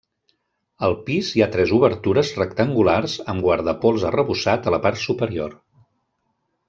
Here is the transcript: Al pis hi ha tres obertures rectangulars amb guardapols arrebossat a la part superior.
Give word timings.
Al 0.87 0.95
pis 1.09 1.27
hi 1.35 1.43
ha 1.45 1.47
tres 1.55 1.73
obertures 1.75 2.31
rectangulars 2.39 3.17
amb 3.35 3.45
guardapols 3.49 4.07
arrebossat 4.11 4.71
a 4.71 4.75
la 4.77 4.81
part 4.87 5.03
superior. 5.07 5.55